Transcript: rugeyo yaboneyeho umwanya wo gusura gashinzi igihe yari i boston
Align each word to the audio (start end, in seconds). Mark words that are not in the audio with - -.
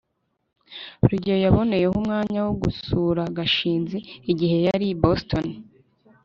rugeyo 1.09 1.39
yaboneyeho 1.45 1.93
umwanya 2.01 2.39
wo 2.45 2.53
gusura 2.63 3.21
gashinzi 3.37 3.97
igihe 4.31 4.57
yari 4.67 4.85
i 4.93 4.97
boston 5.01 5.45